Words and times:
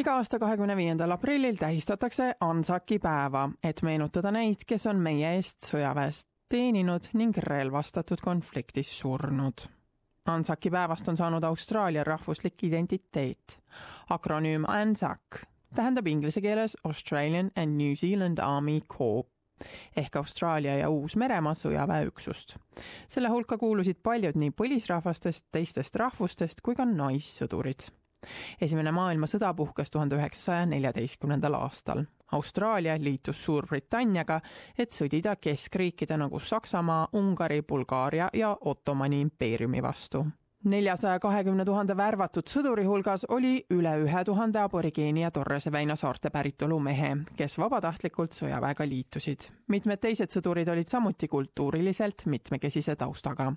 iga 0.00 0.14
aasta 0.16 0.38
kahekümne 0.38 0.76
viiendal 0.76 1.10
aprillil 1.10 1.56
tähistatakse 1.60 2.34
Ansaki 2.40 2.98
päeva, 2.98 3.50
et 3.62 3.82
meenutada 3.82 4.30
neid, 4.32 4.62
kes 4.66 4.86
on 4.88 5.00
meie 5.02 5.34
eest 5.36 5.66
sõjaväest 5.68 6.28
teeninud 6.48 7.10
ning 7.20 7.36
relvastatud 7.44 8.22
konfliktis 8.24 8.88
surnud. 9.00 9.66
Ansaki 10.32 10.72
päevast 10.72 11.08
on 11.12 11.20
saanud 11.20 11.44
Austraalia 11.44 12.04
rahvuslik 12.04 12.64
identiteet. 12.64 13.60
akronüüm 14.10 14.64
ANZAC 14.68 15.44
tähendab 15.74 16.06
inglise 16.06 16.40
keeles 16.40 16.76
Australian 16.84 17.50
and 17.56 17.76
New 17.76 17.94
Zealand 17.94 18.38
Army 18.38 18.80
Corps 18.80 19.28
ehk 19.96 20.16
Austraalia 20.16 20.76
ja 20.76 20.90
Uus-Meremaa 20.90 21.54
sõjaväeüksust. 21.54 22.56
selle 23.08 23.28
hulka 23.28 23.58
kuulusid 23.58 24.00
paljud 24.02 24.36
nii 24.36 24.50
põlisrahvastest, 24.50 25.46
teistest 25.52 25.96
rahvustest 25.96 26.60
kui 26.60 26.74
ka 26.74 26.84
naissõdurid 26.84 27.99
esimene 28.60 28.92
maailmasõda 28.92 29.54
puhkes 29.54 29.90
tuhande 29.90 30.16
üheksasaja 30.16 30.66
neljateistkümnendal 30.66 31.54
aastal. 31.54 32.04
Austraalia 32.32 32.94
liitus 33.02 33.44
Suurbritanniaga, 33.44 34.40
et 34.78 34.90
sõdida 34.94 35.36
keskriikide 35.36 36.16
nagu 36.16 36.40
Saksamaa, 36.40 37.08
Ungari, 37.12 37.62
Bulgaaria 37.62 38.30
ja 38.34 38.56
Ottomani 38.60 39.20
impeeriumi 39.20 39.82
vastu 39.82 40.26
neljasaja 40.64 41.18
kahekümne 41.20 41.64
tuhande 41.64 41.96
värvatud 41.96 42.48
sõduri 42.50 42.84
hulgas 42.84 43.24
oli 43.32 43.64
üle 43.72 43.92
ühe 44.04 44.24
tuhande 44.24 44.60
aborigeeni 44.60 45.22
ja 45.24 45.30
Torrese 45.30 45.72
väina 45.72 45.96
saarte 45.96 46.30
päritolu 46.30 46.78
mehe, 46.80 47.16
kes 47.36 47.58
vabatahtlikult 47.58 48.36
sõjaväega 48.36 48.86
liitusid. 48.88 49.48
mitmed 49.68 50.00
teised 50.00 50.30
sõdurid 50.30 50.68
olid 50.68 50.88
samuti 50.88 51.28
kultuuriliselt 51.28 52.26
mitmekesise 52.26 52.96
taustaga. 52.96 53.52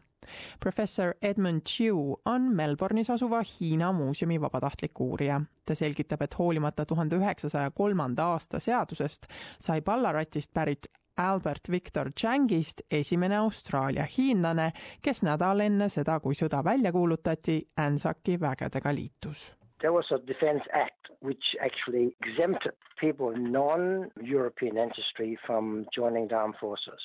professor 0.60 1.14
Edmund 1.22 1.62
Chiu 1.62 2.22
on 2.26 2.42
Melbourne'is 2.56 3.10
asuva 3.10 3.44
Hiina 3.44 3.92
muuseumi 3.92 4.42
vabatahtlik 4.42 5.00
uurija. 5.00 5.42
ta 5.66 5.76
selgitab, 5.76 6.22
et 6.22 6.40
hoolimata 6.40 6.86
tuhande 6.86 7.16
üheksasaja 7.16 7.72
kolmanda 7.72 8.26
aasta 8.26 8.60
seadusest 8.60 9.28
sai 9.60 9.82
Ballaratist 9.82 10.54
pärit 10.54 10.88
Albert 11.18 11.70
Victor 11.70 12.12
Changist 12.12 12.82
esimene 12.92 13.38
Austraalia 13.38 14.06
hiinlane, 14.18 14.72
kes 15.02 15.22
nädal 15.24 15.62
enne 15.66 15.90
seda, 15.90 16.20
kui 16.20 16.34
sõda 16.36 16.64
välja 16.66 16.92
kuulutati, 16.92 17.60
Ansaki 17.78 18.40
vägedega 18.42 18.94
liitus. 18.96 19.52
There 19.80 19.94
was 19.94 20.12
a 20.12 20.18
Defence 20.18 20.64
Act 20.74 21.12
which 21.20 21.56
actually 21.62 22.16
exempted 22.26 22.74
people 23.00 23.30
of 23.30 23.38
non-European 23.38 24.78
ancestry 24.78 25.38
from 25.46 25.86
joining 25.96 26.28
the 26.30 26.36
armed 26.36 26.56
forces. 26.60 27.00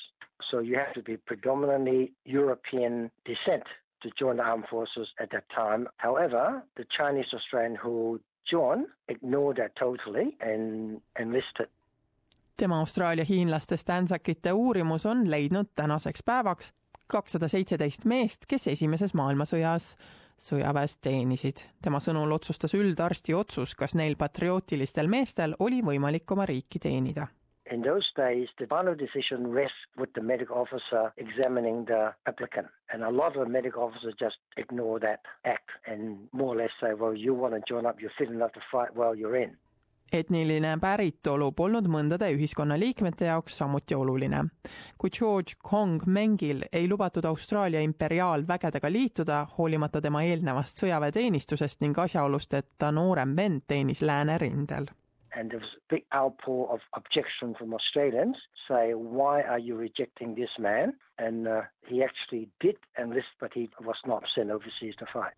So 0.49 0.59
you 0.59 0.75
have 0.77 0.93
to 0.93 1.01
be 1.01 1.17
predominantly 1.17 2.13
European 2.25 3.11
descent 3.25 3.63
to 4.01 4.09
join 4.17 4.37
the 4.37 4.43
armed 4.43 4.65
forces 4.69 5.07
at 5.19 5.31
that 5.31 5.43
time. 5.53 5.87
However, 5.97 6.63
the 6.77 6.85
Chinese 6.97 7.33
Australian 7.33 7.75
who 7.75 8.19
joined 8.49 8.87
ignored 9.07 9.57
that 9.57 9.75
totally 9.75 10.37
and 10.41 11.01
enlisted 11.19 11.67
tema 12.59 12.79
Austraalia 12.79 13.25
hiinlastest 13.25 13.89
Ansakite 13.89 14.53
uurimus 14.53 15.05
on 15.05 15.31
leidnud 15.31 15.65
tänaseks 15.75 16.19
päevaks 16.25 16.73
kakssada 17.07 17.47
seitseteist 17.47 18.05
meest, 18.05 18.43
kes 18.47 18.67
Esimeses 18.67 19.13
maailmasõjas 19.13 19.93
sõjaväes 20.43 20.97
teenisid. 21.01 21.63
tema 21.81 22.01
sõnul 22.03 22.31
otsustas 22.35 22.75
üldarsti 22.75 23.33
otsus, 23.33 23.75
kas 23.75 23.95
neil 23.95 24.15
patriootilistel 24.19 25.07
meestel 25.07 25.55
oli 25.59 25.79
võimalik 25.81 26.31
oma 26.31 26.45
riiki 26.45 26.79
teenida. 26.79 27.27
In 27.71 27.81
those 27.81 28.11
days, 28.17 28.49
the 28.57 28.67
final 28.67 28.95
decision 28.97 29.53
rests 29.53 29.87
with 29.97 30.11
the 30.13 30.21
medical 30.21 30.57
officer 30.57 31.13
examining 31.17 31.85
the 31.85 32.13
applicant. 32.25 32.67
And 32.93 33.03
a 33.03 33.11
lot 33.11 33.37
of 33.37 33.45
the 33.45 33.51
medical 33.51 33.83
officers 33.83 34.15
just 34.19 34.37
ignore 34.57 34.99
that 34.99 35.19
act 35.45 35.69
and 35.87 36.27
more 36.31 36.55
or 36.55 36.57
less 36.57 36.75
say, 36.81 36.93
well, 36.93 37.15
you 37.15 37.33
want 37.33 37.53
to 37.53 37.61
join 37.73 37.85
up, 37.85 38.01
you're 38.01 38.17
fit 38.17 38.29
enough 38.29 38.51
to 38.53 38.61
fight, 38.71 38.95
well, 38.95 39.15
you're 39.15 39.37
in 39.37 39.55
etniline 40.13 40.77
päritolu 40.81 41.51
polnud 41.51 41.87
mõndade 41.87 42.29
ühiskonnaliikmete 42.35 43.25
jaoks 43.25 43.57
samuti 43.57 43.95
oluline. 43.95 44.43
kui 44.97 45.09
George 45.09 45.53
Kong 45.63 46.01
Mengil 46.05 46.63
ei 46.73 46.89
lubatud 46.89 47.25
Austraalia 47.25 47.81
imperiaalvägedega 47.81 48.91
liituda, 48.91 49.47
hoolimata 49.57 50.01
tema 50.01 50.23
eelnevast 50.23 50.77
sõjaväeteenistusest 50.83 51.81
ning 51.81 51.99
asjaolust, 51.99 52.53
et 52.53 52.67
ta 52.77 52.91
noorem 52.91 53.35
vend 53.35 53.61
teenis 53.67 54.01
läänerindel 54.01 54.89
and 55.31 55.51
there 55.51 55.59
was 55.59 55.69
a 55.77 55.93
big 55.93 56.05
outpour 56.11 56.69
of 56.71 56.79
objection 56.93 57.53
from 57.53 57.73
Australians 57.73 58.35
say, 58.67 58.93
why 58.93 59.41
are 59.41 59.59
you 59.59 59.75
rejecting 59.75 60.35
this 60.35 60.49
man? 60.57 60.93
And 61.17 61.47
uh, 61.47 61.61
he 61.87 62.03
actually 62.03 62.49
did 62.59 62.77
enlist, 62.97 63.27
but 63.39 63.53
he 63.53 63.69
was 63.85 63.97
not 64.05 64.23
sent 64.33 64.49
overseas 64.49 64.95
to 64.97 65.05
fight 65.13 65.33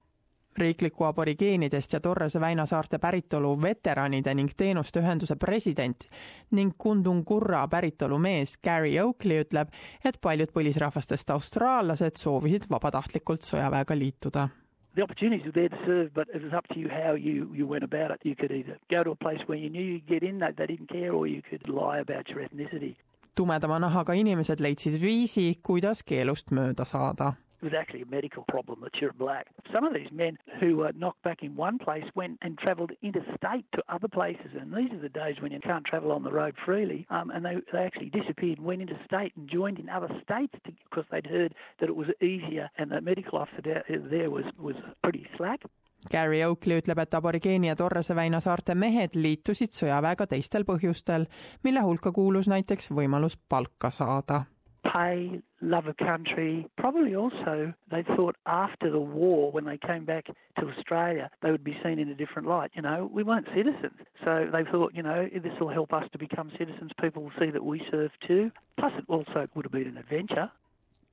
riikliku 0.58 1.04
aborigeenidest 1.04 1.94
ja 1.94 2.00
Torrese 2.00 2.40
väinasaarte 2.40 3.00
päritolu 3.00 3.62
veteranide 3.62 4.34
ning 4.36 4.50
teenuste 4.58 5.00
ühenduse 5.00 5.36
president 5.36 6.08
ning 6.52 6.72
Kundungurra 6.78 7.68
päritolu 7.68 8.18
mees 8.18 8.58
Gary 8.58 9.00
Oakley 9.00 9.42
ütleb, 9.46 9.70
et 10.06 10.18
paljud 10.22 10.52
põlisrahvastest 10.54 11.30
austraallased 11.30 12.18
soovisid 12.18 12.68
vabatahtlikult 12.70 13.48
sõjaväega 13.48 13.98
liituda 13.98 14.50
the 14.96 15.02
opportunities 15.02 15.46
were 15.46 15.54
there 15.54 15.70
to 15.70 15.78
serve, 15.86 16.14
but 16.14 16.28
it 16.34 16.44
was 16.44 16.54
up 16.54 16.68
to 16.68 16.80
you 16.80 16.90
how 16.90 17.14
you, 17.14 17.50
you 17.54 17.66
went 17.66 17.84
about 17.84 18.12
it. 18.12 18.20
You 18.24 18.36
could 18.36 18.52
either 18.52 18.78
go 18.90 19.04
to 19.04 19.12
a 19.12 19.16
place 19.16 19.40
where 19.48 19.58
you 19.58 19.70
knew 19.70 19.82
you'd 19.82 20.08
get 20.08 20.24
in, 20.24 20.40
they, 20.40 20.52
they 20.58 20.68
didn't 20.68 20.90
care, 20.90 21.14
or 21.14 21.28
you 21.28 21.42
could 21.42 21.70
lie 21.70 22.00
about 22.00 22.30
your 22.30 22.42
ethnicity. 22.42 22.96
tumedama 23.36 23.80
nahaga 23.80 24.14
inimesed 24.14 24.60
leidsid 24.60 24.98
viisi, 25.00 25.46
kuidas 25.64 26.04
keelust 26.04 26.52
mööda 26.52 26.84
saada 26.86 27.32
was 27.62 27.74
actually 27.78 28.02
a 28.02 28.06
medical 28.06 28.44
problem 28.48 28.80
that 28.82 28.96
you're 29.00 29.14
black. 29.14 29.48
Some 29.74 29.86
of 29.86 29.94
these 29.94 30.12
men 30.12 30.38
who 30.60 30.78
were 30.78 30.92
knocked 30.94 31.24
back 31.24 31.44
in 31.44 31.56
one 31.56 31.78
place 31.78 32.04
went 32.16 32.38
and 32.42 32.58
travelled 32.58 32.92
interstate 33.02 33.66
to 33.74 33.84
other 33.90 34.08
places, 34.08 34.52
and 34.60 34.74
these 34.74 34.92
are 34.92 35.02
the 35.02 35.10
days 35.10 35.36
when 35.42 35.52
you 35.52 35.60
can't 35.60 35.86
travel 35.86 36.12
on 36.12 36.24
the 36.24 36.32
road 36.32 36.56
freely. 36.66 37.06
Um, 37.10 37.30
and 37.32 37.46
they, 37.46 37.56
they 37.72 37.80
actually 37.80 38.10
disappeared, 38.10 38.60
went 38.60 38.82
interstate, 38.82 39.34
and 39.36 39.50
joined 39.50 39.80
in 39.80 39.90
other 39.90 40.10
states 40.24 40.54
to, 40.66 40.72
because 40.90 41.06
they'd 41.12 41.28
heard 41.28 41.54
that 41.80 41.90
it 41.90 41.96
was 41.96 42.08
easier, 42.22 42.70
and 42.78 42.92
the 42.92 43.02
medical 43.02 43.40
officer 43.40 43.62
there 43.64 44.30
was 44.30 44.46
was 44.58 44.76
pretty 45.04 45.28
slack. 45.38 45.62
Gary 46.10 46.44
Oakley 46.44 46.80
ütleb, 46.82 46.98
et 46.98 47.14
aborigeeni 47.14 47.68
ja 47.70 47.76
Torrese 47.78 48.16
väina 48.18 48.40
saarte 48.42 48.74
mehed 48.74 49.14
liitusid 49.14 49.76
sõjaväega 49.78 50.26
teistel 50.32 50.66
põhjustel, 50.66 51.28
mille 51.64 51.84
hulka 51.86 52.12
kuulus 52.12 52.50
näiteks 52.50 52.90
võimalus 52.90 53.38
palka 53.50 53.92
saada 53.94 54.46
pay, 54.84 55.42
love 55.62 55.88
of 55.88 55.98
country. 55.98 56.68
Probably 56.78 57.16
also 57.16 57.74
they 57.90 58.04
thought 58.16 58.36
after 58.46 58.90
the 58.90 59.00
war, 59.00 59.52
when 59.52 59.66
they 59.66 59.78
came 59.78 60.06
back 60.06 60.26
to 60.60 60.68
Australia, 60.70 61.30
they 61.42 61.52
would 61.52 61.64
be 61.64 61.78
seen 61.84 62.00
in 62.00 62.10
a 62.10 62.16
different 62.16 62.48
light. 62.48 62.72
You 62.74 62.82
know, 62.82 63.10
we 63.12 63.24
weren't 63.24 63.48
citizens. 63.56 64.00
So 64.24 64.50
they 64.52 64.64
thought, 64.64 64.94
you 64.94 65.04
know, 65.04 65.28
this 65.32 65.54
will 65.60 65.70
help 65.70 65.94
us 65.94 66.06
to 66.12 66.18
become 66.18 66.52
citizens. 66.58 66.92
People 67.00 67.24
will 67.24 67.38
see 67.40 67.52
that 67.52 67.64
we 67.64 67.82
serve 67.92 68.12
too. 68.28 68.52
Plus, 68.78 68.94
it 68.98 69.06
also 69.08 69.48
would 69.56 69.66
have 69.66 69.72
been 69.72 69.88
an 69.88 69.98
adventure. 69.98 70.52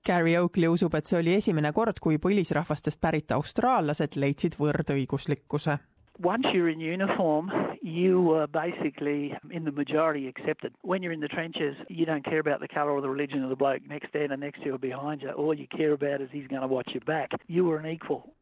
Gary 0.04 0.36
Oakley 0.36 0.68
usub, 0.68 0.94
et 0.94 1.06
see 1.06 1.18
oli 1.18 1.34
esimene 1.36 1.72
kord, 1.76 1.98
kui 2.00 2.16
põlisrahvastest 2.22 3.00
pärit 3.02 3.32
austraallased 3.34 4.16
leidsid 4.16 4.56
võrdõiguslikkuse. 4.56 5.76
Once 6.20 6.44
you're 6.52 6.68
in 6.68 6.80
uniform, 6.80 7.48
you 7.80 8.20
were 8.20 8.48
basically 8.48 9.32
in 9.52 9.64
the 9.64 9.70
majority 9.70 10.26
accepted. 10.26 10.74
When 10.82 11.00
you're 11.00 11.12
in 11.12 11.20
the 11.20 11.28
trenches, 11.28 11.76
you 11.88 12.06
don't 12.06 12.24
care 12.24 12.40
about 12.40 12.58
the 12.58 12.66
colour 12.66 12.90
or 12.90 13.00
the 13.00 13.08
religion 13.08 13.44
of 13.44 13.50
the 13.50 13.56
bloke 13.56 13.82
next 13.88 14.10
to 14.12 14.24
and 14.24 14.40
next 14.40 14.58
to 14.60 14.66
you 14.66 14.74
or 14.74 14.78
behind 14.78 15.22
you. 15.22 15.30
All 15.30 15.54
you 15.54 15.68
care 15.68 15.92
about 15.92 16.20
is 16.20 16.28
he's 16.32 16.48
going 16.48 16.62
to 16.62 16.66
watch 16.66 16.90
your 16.92 17.04
back. 17.06 17.30
You 17.46 17.64
were 17.66 17.78
an 17.78 17.86
equal. 17.86 18.34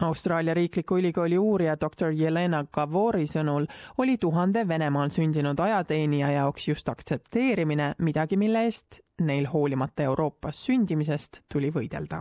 Austraalia 0.00 0.54
Riikliku 0.54 0.98
Ülikooli 0.98 1.38
uurija 1.38 1.76
doktor 1.80 2.12
Jelena 2.12 2.64
Gavori 2.72 3.24
sõnul 3.26 3.64
oli 3.98 4.18
tuhande 4.20 4.68
Venemaal 4.68 5.08
sündinud 5.08 5.58
ajateenija 5.58 6.30
jaoks 6.30 6.68
just 6.68 6.88
aktsepteerimine 6.88 7.94
midagi, 7.98 8.36
mille 8.36 8.68
eest 8.68 9.00
neil 9.20 9.48
hoolimata 9.52 10.02
Euroopas 10.02 10.66
sündimisest 10.68 11.42
tuli 11.52 11.72
võidelda 11.72 12.20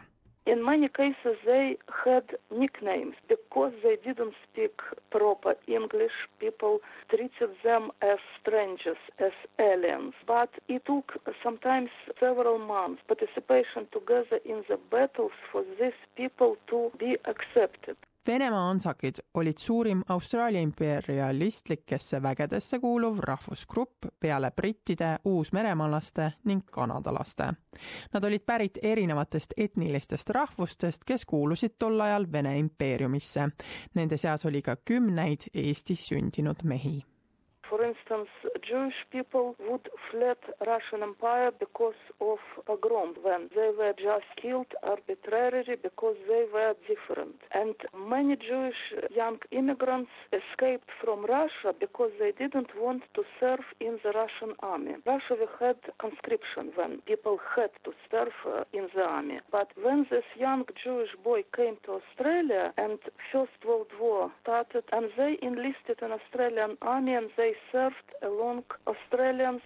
In 0.66 0.72
many 0.72 0.88
cases, 0.90 1.38
they 1.46 1.78
had 2.04 2.24
nicknames 2.50 3.14
because 3.30 3.72
they 3.84 3.98
didn't 4.04 4.34
speak 4.52 4.82
proper 5.12 5.54
English. 5.68 6.14
People 6.40 6.80
treated 7.08 7.52
them 7.64 7.92
as 8.02 8.18
strangers, 8.42 8.98
as 9.20 9.32
aliens. 9.60 10.16
But 10.26 10.50
it 10.68 10.84
took 10.88 11.22
sometimes 11.44 11.92
several 12.20 12.58
months 12.58 13.04
participation 13.08 13.86
together 13.94 14.40
in 14.44 14.64
the 14.68 14.78
battles 14.90 15.34
for 15.52 15.64
these 15.80 16.00
people 16.16 16.58
to 16.72 16.92
be 16.98 17.18
accepted. 17.26 17.96
Venemaa 18.28 18.70
ansakid 18.70 19.16
olid 19.34 19.58
suurim 19.58 20.02
Austraalia 20.10 20.62
imperialistlikesse 20.62 22.22
vägedesse 22.22 22.80
kuuluv 22.80 23.20
rahvusgrupp 23.20 24.06
peale 24.20 24.52
brittide, 24.52 25.20
uusmeremaalaste 25.26 26.32
ning 26.44 26.62
kanadalaste. 26.72 27.54
Nad 28.14 28.24
olid 28.24 28.42
pärit 28.46 28.78
erinevatest 28.82 29.54
etnilistest 29.58 30.30
rahvustest, 30.30 31.04
kes 31.06 31.26
kuulusid 31.26 31.78
tol 31.80 32.00
ajal 32.00 32.26
Vene 32.32 32.58
impeeriumisse. 32.60 33.50
Nende 33.94 34.18
seas 34.18 34.46
oli 34.46 34.62
ka 34.62 34.76
kümneid 34.76 35.52
Eestis 35.54 36.08
sündinud 36.08 36.64
mehi 36.64 37.04
instance, 37.86 38.30
Jewish 38.68 39.00
people 39.12 39.56
would 39.60 39.88
fled 40.10 40.38
Russian 40.66 41.04
Empire 41.04 41.52
because 41.60 42.02
of 42.20 42.40
pogrom 42.66 43.16
when 43.22 43.50
they 43.56 43.72
were 43.78 43.94
just 43.98 44.30
killed 44.42 44.72
arbitrarily 44.84 45.76
because 45.82 46.16
they 46.28 46.46
were 46.54 46.74
different. 46.88 47.36
And 47.54 47.76
many 47.98 48.36
Jewish 48.36 48.82
young 49.16 49.38
immigrants 49.52 50.12
escaped 50.34 50.90
from 51.02 51.26
Russia 51.26 51.74
because 51.80 52.12
they 52.20 52.32
didn't 52.32 52.72
want 52.78 53.04
to 53.16 53.24
serve 53.40 53.66
in 53.80 54.00
the 54.04 54.12
Russian 54.12 54.56
army. 54.62 54.96
Russia 55.06 55.36
had 55.60 55.78
conscription 56.00 56.72
when 56.76 57.02
people 57.02 57.38
had 57.56 57.72
to 57.84 57.92
serve 58.12 58.34
uh, 58.48 58.64
in 58.74 58.88
the 58.96 59.02
army. 59.04 59.40
But 59.52 59.70
when 59.82 60.06
this 60.10 60.26
young 60.38 60.64
Jewish 60.84 61.14
boy 61.24 61.44
came 61.56 61.78
to 61.86 62.00
Australia 62.02 62.74
and 62.78 63.00
First 63.32 63.60
World 63.68 63.92
War 64.00 64.32
started 64.42 64.84
and 64.92 65.10
they 65.18 65.38
enlisted 65.42 65.98
in 66.02 66.12
Australian 66.12 66.78
army 66.82 67.14
and 67.14 67.30
they 67.38 67.54
served 67.76 68.20
along 68.24 68.64
Australians 68.88 69.64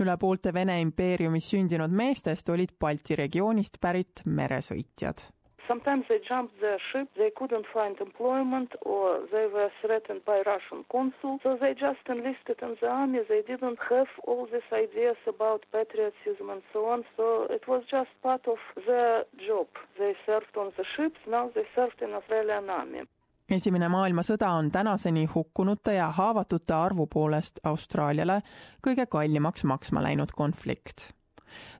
üle 0.00 0.16
poolte 0.16 0.54
Vene 0.56 0.78
impeeriumis 0.80 1.50
sündinud 1.52 1.92
meestest 1.92 2.48
olid 2.48 2.72
Balti 2.80 3.18
regioonist 3.20 3.76
pärit 3.84 4.24
meresõitjad 4.24 5.28
Sometimes 5.70 6.06
they 6.08 6.18
jumped 6.28 6.60
their 6.60 6.80
ship, 6.90 7.08
they 7.16 7.30
couldn't 7.30 7.66
find 7.72 8.00
employment 8.00 8.72
or 8.82 9.20
they 9.30 9.46
were 9.46 9.70
threatened 9.80 10.24
by 10.24 10.42
Russian 10.44 10.84
consul, 10.90 11.38
so 11.44 11.56
they 11.60 11.74
just 11.74 12.02
enlisted 12.08 12.58
in 12.60 12.74
the 12.80 12.88
army. 12.88 13.20
They 13.28 13.42
didn't 13.46 13.78
have 13.88 14.10
all 14.26 14.48
these 14.50 14.66
ideas 14.72 15.14
about 15.28 15.64
patriotism 15.70 16.50
and 16.50 16.62
so 16.72 16.86
on, 16.86 17.04
so 17.16 17.46
it 17.50 17.68
was 17.68 17.84
just 17.88 18.10
part 18.20 18.48
of 18.48 18.58
their 18.84 19.22
job. 19.46 19.68
They 19.96 20.16
served 20.26 20.56
on 20.56 20.72
the 20.76 20.84
ships, 20.96 21.20
now 21.28 21.52
they 21.54 21.66
served 21.76 22.02
in 22.02 22.14
Australian 22.14 22.68
army. 22.68 23.02
Esimene 23.50 23.88
maailmasõda 23.88 24.50
on 24.58 24.70
tänaseni 24.70 25.24
hukkunute 25.34 25.94
ja 25.94 26.10
haavatute 26.10 26.74
arvu 26.74 27.06
poolest 27.06 27.60
Austraaliale 27.64 28.42
kõige 28.86 29.06
kallimaks 29.06 29.64
maksma 29.64 30.02
läinud 30.02 30.32
konflikt 30.36 31.10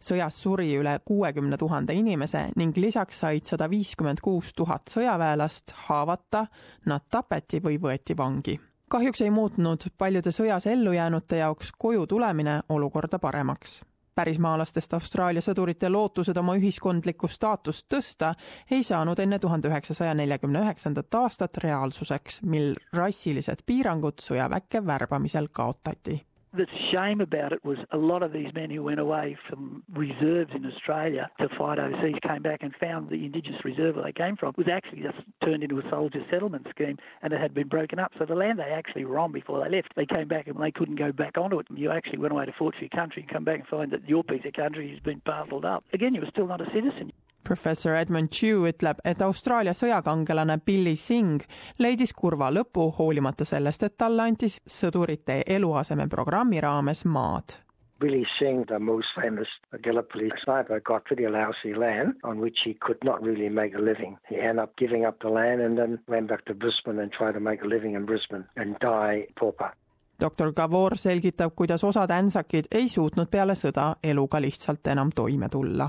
sõjas 0.03 0.39
suri 0.43 0.73
üle 0.79 0.97
kuuekümne 1.05 1.57
tuhande 1.59 1.95
inimese 1.95 2.49
ning 2.57 2.77
lisaks 2.77 3.21
said 3.23 3.47
sada 3.47 3.69
viiskümmend 3.71 4.23
kuus 4.25 4.55
tuhat 4.57 4.91
sõjaväelast 4.91 5.75
haavata, 5.87 6.47
nad 6.87 7.07
tapeti 7.11 7.61
või 7.63 7.79
võeti 7.83 8.17
vangi. 8.17 8.61
kahjuks 8.89 9.21
ei 9.21 9.31
muutnud 9.31 9.87
paljude 9.99 10.31
sõjas 10.31 10.67
ellujäänute 10.67 11.37
jaoks 11.37 11.73
koju 11.79 12.07
tulemine 12.07 12.61
olukorda 12.69 13.19
paremaks 13.19 13.83
pärismaalastest 14.15 14.95
Austraalia 14.95 15.43
sõdurite 15.45 15.91
lootused 15.91 16.37
oma 16.37 16.57
ühiskondlikku 16.61 17.29
staatust 17.29 17.87
tõsta 17.95 18.35
ei 18.71 18.83
saanud 18.83 19.19
enne 19.19 19.39
tuhande 19.39 19.69
üheksasaja 19.69 20.15
neljakümne 20.15 20.65
üheksandat 20.65 21.15
aastat 21.15 21.63
reaalsuseks, 21.65 22.43
mil 22.43 22.75
rassilised 22.93 23.67
piirangud 23.67 24.21
sõjaväkke 24.23 24.87
värbamisel 24.87 25.49
kaotati 25.53 26.21
the 26.53 26.67
shame 26.93 27.21
about 27.21 27.53
it 27.53 27.65
was 27.65 27.79
a 27.93 27.97
lot 27.97 28.23
of 28.23 28.33
these 28.33 28.53
men 28.55 28.71
who 28.71 28.83
went 28.83 28.99
away 28.99 29.37
from 29.49 29.83
reserves 29.95 30.51
in 30.55 30.67
Australia 30.67 31.31
to 31.41 31.49
fight 31.57 31.79
overseas 31.79 32.17
came 32.27 32.43
back 32.43 32.63
and 32.63 32.75
found 32.81 33.09
the 33.09 33.25
Indigenous 33.25 33.65
reserve 33.65 33.97
they 34.03 34.13
came 34.13 34.37
from 34.37 34.53
was 34.57 34.67
actually 34.71 35.03
just 35.03 35.19
turned 35.45 35.63
into 35.63 35.79
a 35.79 35.91
soldier 35.91 36.25
settlement 36.31 36.67
scheme 36.71 36.97
and 37.23 37.33
it 37.33 37.41
had 37.41 37.55
been 37.55 37.69
broken 37.69 37.99
up. 37.99 38.13
So 38.19 38.25
the 38.25 38.35
land 38.35 38.59
they 38.59 38.65
actually 38.65 39.05
were 39.05 39.19
on 39.19 39.33
before 39.33 39.63
they 39.63 39.77
left, 39.77 39.95
they 39.95 40.07
came 40.07 40.29
back 40.29 40.49
and 40.49 40.61
they 40.61 40.73
couldn't 40.73 40.97
go 40.97 41.13
back 41.13 41.39
onto 41.39 41.59
it. 41.59 41.67
You 41.75 41.91
actually 41.91 42.19
went 42.19 42.33
away 42.33 42.47
to 42.47 42.53
fought 42.59 42.75
for 42.75 42.81
your 42.81 42.91
country 42.91 43.23
and 43.23 43.31
come 43.31 43.45
back 43.45 43.61
and 43.61 43.69
find 43.69 43.91
that 43.93 44.09
your 44.09 44.25
piece 44.25 44.45
of 44.45 44.53
country 44.55 44.91
has 44.91 45.01
been 45.01 45.21
parcelled 45.21 45.65
up. 45.65 45.85
Again, 45.93 46.15
you 46.15 46.21
were 46.21 46.31
still 46.31 46.47
not 46.47 46.61
a 46.61 46.67
citizen. 46.75 47.13
Professor 47.45 47.95
Edmund 47.95 48.29
Chew 48.33 48.67
ütleb, 48.69 49.01
et 49.05 49.23
Austraalia 49.23 49.75
sõjakangelane 49.77 50.59
Billy 50.65 50.97
Singh 50.97 51.47
leidis 51.79 52.13
kurva 52.13 52.51
lõpu, 52.53 52.91
hoolimata 52.99 53.45
sellest, 53.45 53.83
et 53.83 53.97
talle 53.99 54.23
antis 54.23 54.61
sõdurite 54.67 55.43
eluasemeprogrammi 55.47 56.61
raames 56.61 57.05
maad. 57.05 57.61
Billy 58.01 58.25
Singh, 58.39 58.65
the 58.69 58.79
most 58.79 59.09
famous 59.15 59.49
Gallipoli 59.83 60.31
sniper, 60.43 60.81
got 60.81 61.05
pretty 61.05 61.29
lousy 61.29 61.75
land 61.75 62.15
on 62.25 62.41
which 62.41 62.59
he 62.65 62.75
could 62.75 62.99
not 63.05 63.23
really 63.23 63.51
make 63.51 63.77
a 63.77 63.83
living. 63.83 64.17
He 64.31 64.41
ended 64.41 64.65
up 64.65 64.77
giving 64.77 65.07
up 65.07 65.19
the 65.21 65.29
land 65.29 65.61
and 65.61 65.77
then 65.77 65.99
went 66.09 66.29
back 66.29 66.45
to 66.47 66.55
Brisbane 66.55 66.99
and 66.99 67.13
tried 67.13 67.33
to 67.33 67.41
make 67.41 67.63
a 67.63 67.69
living 67.69 67.95
in 67.95 68.07
Brisbane 68.07 68.47
and 68.57 68.77
die 68.81 69.27
pauper. 69.39 69.73
doktor 70.21 70.53
Gavor 70.53 70.97
selgitab, 70.97 71.53
kuidas 71.57 71.85
osad 71.85 72.11
änsakid 72.11 72.65
ei 72.71 72.89
suutnud 72.89 73.31
peale 73.31 73.55
sõda 73.57 73.95
eluga 74.05 74.41
lihtsalt 74.41 74.87
enam 74.87 75.11
toime 75.17 75.49
tulla 75.49 75.89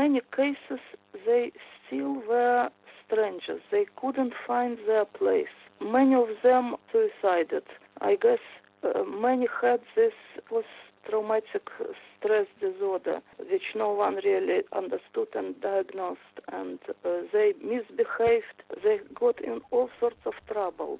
many 0.00 0.20
cases 0.40 0.82
they 1.26 1.44
still 1.78 2.14
were 2.28 2.68
strangers. 3.04 3.62
They 3.70 3.86
couldn't 4.00 4.34
find 4.46 4.78
their 4.86 5.06
place. 5.20 5.56
Many 5.80 6.14
of 6.14 6.28
them 6.42 6.76
suicided. 6.92 7.66
I 8.00 8.12
guess 8.24 8.44
uh, 8.82 9.04
many 9.04 9.46
had 9.62 9.80
this 9.94 10.16
post-traumatic 10.48 11.64
stress 12.12 12.48
disorder, 12.60 13.18
which 13.50 13.66
no 13.74 13.90
one 14.04 14.16
really 14.28 14.60
understood 14.80 15.28
and 15.34 15.48
diagnosed, 15.60 16.36
and 16.52 16.78
uh, 16.90 17.08
they 17.32 17.48
misbehaved. 17.72 18.58
They 18.84 18.96
got 19.22 19.36
in 19.40 19.60
all 19.70 19.88
sorts 20.00 20.22
of 20.26 20.34
trouble. 20.52 20.98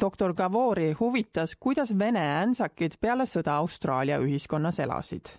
doktor 0.00 0.32
Gavori 0.34 0.94
huvitas, 1.00 1.56
kuidas 1.60 1.98
Vene 1.98 2.24
änsakid 2.42 2.96
peale 3.00 3.26
sõda 3.28 3.58
Austraalia 3.60 4.18
ühiskonnas 4.24 4.80
elasid. 4.80 5.36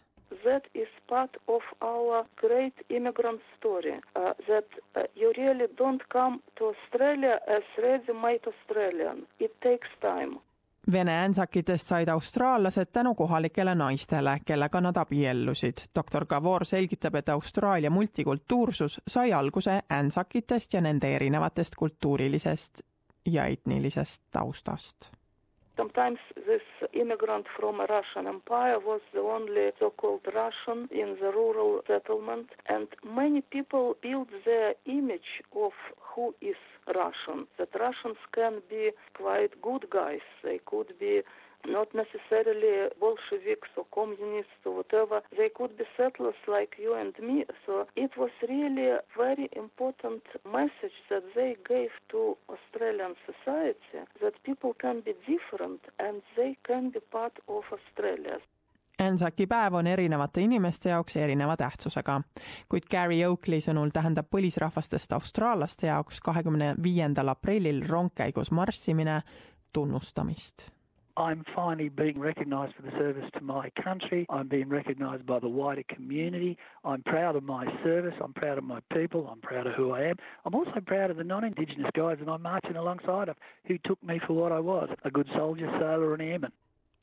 Part 1.14 1.38
of 1.48 1.64
our 1.82 2.26
great 2.36 2.74
immigrant 2.90 3.42
story 3.58 3.94
uh, 3.94 4.34
that 4.48 4.66
uh, 4.98 5.04
you 5.16 5.32
really 5.38 5.68
don't 5.78 6.04
come 6.14 6.40
to 6.58 6.66
Australia 6.74 7.40
as 7.58 7.64
ready-made 7.78 8.40
Australian. 8.48 9.28
It 9.40 9.52
takes 9.62 9.88
time. 10.02 10.40
Vene 10.92 11.24
änsakitest 11.26 11.88
said 11.88 12.08
austraallased 12.08 12.86
tänu 12.94 13.16
kohalikele 13.16 13.76
naistele, 13.76 14.40
kellega 14.46 14.82
nad 14.82 14.98
abiellusid. 14.98 15.78
doktor 15.96 16.26
Gavor 16.26 16.66
selgitab, 16.66 17.16
et 17.16 17.30
Austraalia 17.30 17.90
multikultuursus 17.90 19.02
sai 19.08 19.34
alguse 19.34 19.82
änsakitest 19.92 20.74
ja 20.74 20.82
nende 20.82 21.16
erinevatest 21.16 21.76
kultuurilisest 21.76 22.82
ja 23.26 23.46
etnilisest 23.46 24.24
taustast 24.32 25.12
Sometimes 25.76 26.20
this 26.36 26.62
immigrant 26.94 27.48
from 27.60 27.80
a 27.80 27.86
Russian 27.86 28.28
empire 28.28 28.78
was 28.80 29.02
the 29.12 29.22
only 29.22 29.72
so-called 29.80 30.22
Russian 30.34 30.88
in 30.92 31.18
the 31.20 31.32
rural 31.32 31.82
settlement, 31.88 32.50
and 32.68 32.88
many 33.04 33.42
people 33.42 33.98
built 34.00 34.30
their 34.46 34.76
image 34.86 35.42
of 35.56 35.72
who 35.98 36.36
is 36.42 36.58
Russian. 36.88 37.48
That 37.58 37.70
Russians 37.80 38.18
can 38.34 38.62
be 38.70 38.92
quite 39.16 39.60
good 39.64 39.90
guys. 39.90 40.22
They 40.44 40.60
could 40.64 40.94
be 41.00 41.24
not 41.68 41.88
necessarily 41.94 42.90
Bolsheviks 43.00 43.70
or 43.78 43.86
communists 43.94 44.62
or 44.66 44.78
whatever. 44.78 45.22
They 45.38 45.50
could 45.50 45.78
be 45.78 45.86
settlers 45.98 46.36
like 46.48 46.76
you 46.80 46.94
and 46.94 47.14
me. 47.20 47.46
So 47.66 47.88
it 47.96 48.12
was 48.18 48.32
really 48.48 48.90
a 48.90 49.00
very 49.18 49.48
important 49.56 50.24
message 50.46 50.98
that 51.10 51.24
they 51.36 51.56
gave 51.68 51.92
to 52.12 52.38
Australian 52.50 53.16
society 53.26 54.00
that 54.22 54.34
people 54.44 54.74
can 54.74 55.02
be 55.02 55.16
different 55.28 55.82
and 56.00 56.22
they 56.36 56.58
can 56.68 56.92
be 56.92 57.00
part 57.12 57.34
of 57.48 57.64
Australia. 57.72 58.40
Ansaki 59.00 59.48
päev 59.48 59.74
on 59.74 59.88
erinevate 59.88 60.42
inimeste 60.42 60.90
jaoks 60.90 61.16
erineva 61.18 61.56
tähtsusega, 61.58 62.20
kuid 62.70 62.86
Gary 62.92 63.24
Oakley 63.26 63.58
sõnul 63.66 63.90
tähendab 63.94 64.30
põlisrahvastest 64.30 65.16
austraallaste 65.18 65.90
jaoks 65.90 66.22
kahekümne 66.22 66.76
viiendal 66.84 67.34
aprillil 67.34 67.82
rongkäigus 67.90 68.52
marssimine 68.52 69.22
tunnustamist 69.74 70.70
I'm 71.16 71.44
finally 71.56 71.90
being 71.90 72.20
recognised 72.20 72.74
for 72.76 72.82
the 72.82 72.92
service 72.92 73.30
to 73.34 73.42
my 73.42 73.70
country. 73.84 74.26
I'm 74.30 74.48
being 74.48 74.70
recognised 74.70 75.26
by 75.26 75.40
the 75.40 75.48
wider 75.48 75.84
community. 75.88 76.58
I'm 76.84 77.04
proud 77.04 77.36
of 77.36 77.44
my 77.44 77.66
service. 77.84 78.16
I'm 78.22 78.34
proud 78.34 78.58
of 78.58 78.64
my 78.64 78.80
people. 78.92 79.28
I'm 79.32 79.40
proud 79.40 79.68
of 79.68 79.74
who 79.76 79.92
I 79.92 80.04
am. 80.04 80.16
I'm 80.46 80.56
also 80.56 80.80
proud 80.86 81.12
of 81.12 81.18
the 81.18 81.24
non 81.24 81.44
Indigenous 81.44 81.92
guys 81.94 82.18
that 82.20 82.30
I'm 82.30 82.42
marching 82.42 82.78
alongside 82.78 83.30
of 83.30 83.38
who 83.68 83.78
took 83.86 84.02
me 84.04 84.20
for 84.26 84.34
what 84.34 84.52
I 84.52 84.60
was 84.60 84.90
a 85.04 85.12
good 85.12 85.30
soldier, 85.36 85.70
sailor, 85.80 86.14
and 86.14 86.22
airman. 86.22 86.52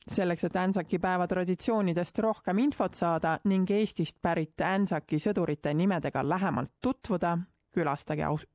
selleks, 0.07 0.43
et 0.43 0.55
Ansaki 0.55 0.99
päeva 0.99 1.27
traditsioonidest 1.27 2.19
rohkem 2.19 2.57
infot 2.57 2.93
saada 2.93 3.39
ning 3.43 3.69
Eestist 3.69 4.17
pärit 4.21 4.61
Ansaki 4.61 5.19
sõdurite 5.19 5.73
nimedega 5.73 6.23
lähemalt 6.29 6.71
tutvuda, 6.81 7.37
külastage 7.71 8.25
aus-, 8.25 8.47